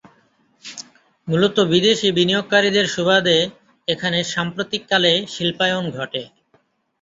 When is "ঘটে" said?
5.97-6.21